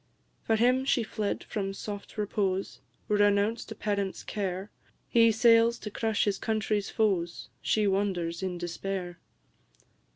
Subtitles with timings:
[0.41, 4.71] For him she fled from soft repose, Renounced a parent's care;
[5.07, 9.19] He sails to crush his country's foes, She wanders in despair!